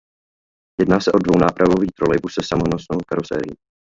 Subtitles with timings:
[0.79, 3.57] Jedná se o dvounápravový trolejbus se samonosnou karoserií.